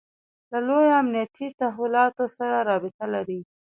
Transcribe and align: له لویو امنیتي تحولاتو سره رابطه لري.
له 0.51 0.59
لویو 0.67 0.97
امنیتي 1.01 1.47
تحولاتو 1.59 2.25
سره 2.37 2.57
رابطه 2.69 3.05
لري. 3.13 3.39